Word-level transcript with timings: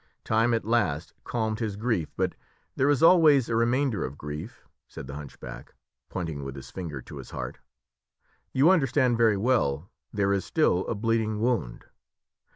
Time 0.23 0.51
at 0.55 0.65
last 0.65 1.13
calmed 1.23 1.59
his 1.59 1.75
grief, 1.75 2.09
but 2.17 2.33
there 2.75 2.89
is 2.89 3.03
always 3.03 3.47
a 3.47 3.55
remainder 3.55 4.03
of 4.03 4.17
grief," 4.17 4.67
said 4.87 5.05
the 5.05 5.13
hunchback, 5.13 5.75
pointing 6.09 6.43
with 6.43 6.55
his 6.55 6.71
finger 6.71 7.03
to 7.03 7.17
his 7.17 7.29
heart; 7.29 7.59
"you 8.51 8.71
understand 8.71 9.15
very 9.15 9.37
well, 9.37 9.91
there 10.11 10.33
is 10.33 10.43
still 10.43 10.87
a 10.87 10.95
bleeding 10.95 11.39
wound. 11.39 11.85